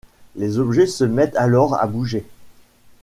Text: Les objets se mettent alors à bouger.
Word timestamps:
Les 0.35 0.57
objets 0.57 0.87
se 0.87 1.03
mettent 1.03 1.35
alors 1.35 1.79
à 1.79 1.85
bouger. 1.85 2.25